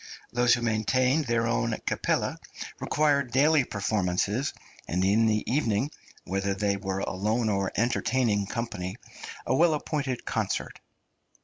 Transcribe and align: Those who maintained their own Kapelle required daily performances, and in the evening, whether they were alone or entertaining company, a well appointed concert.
Those 0.33 0.55
who 0.55 0.63
maintained 0.63 1.25
their 1.27 1.45
own 1.45 1.75
Kapelle 1.85 2.35
required 2.79 3.29
daily 3.31 3.63
performances, 3.63 4.51
and 4.87 5.05
in 5.05 5.27
the 5.27 5.43
evening, 5.45 5.91
whether 6.23 6.55
they 6.55 6.75
were 6.75 7.01
alone 7.01 7.49
or 7.49 7.71
entertaining 7.75 8.47
company, 8.47 8.95
a 9.45 9.53
well 9.55 9.75
appointed 9.75 10.25
concert. 10.25 10.79